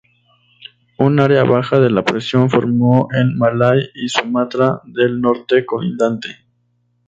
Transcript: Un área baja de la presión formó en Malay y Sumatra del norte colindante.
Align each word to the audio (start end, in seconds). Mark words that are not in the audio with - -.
Un 0.97 1.19
área 1.19 1.43
baja 1.43 1.79
de 1.79 1.91
la 1.91 2.03
presión 2.03 2.49
formó 2.49 3.07
en 3.13 3.37
Malay 3.37 3.87
y 3.93 4.09
Sumatra 4.09 4.81
del 4.83 5.21
norte 5.21 5.63
colindante. 5.63 6.37